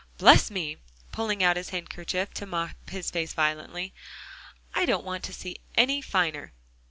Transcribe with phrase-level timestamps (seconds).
[0.17, 0.77] Bless me!"
[1.11, 3.93] pulling out his handkerchief to mop his face violently,
[4.73, 6.53] "I don't want to see any finer."